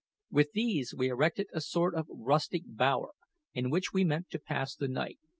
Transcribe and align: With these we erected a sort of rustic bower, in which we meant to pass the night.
With 0.31 0.53
these 0.53 0.95
we 0.95 1.09
erected 1.09 1.45
a 1.53 1.61
sort 1.61 1.93
of 1.93 2.07
rustic 2.09 2.63
bower, 2.65 3.11
in 3.53 3.69
which 3.69 3.93
we 3.93 4.03
meant 4.03 4.31
to 4.31 4.39
pass 4.39 4.75
the 4.75 4.87
night. 4.87 5.19